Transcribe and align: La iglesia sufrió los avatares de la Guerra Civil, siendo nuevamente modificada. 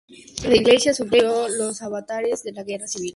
La 0.47 0.55
iglesia 0.55 0.95
sufrió 0.95 1.47
los 1.47 1.83
avatares 1.83 2.41
de 2.41 2.53
la 2.53 2.63
Guerra 2.63 2.87
Civil, 2.87 2.87
siendo 2.87 2.87
nuevamente 2.87 2.97
modificada. 2.97 3.09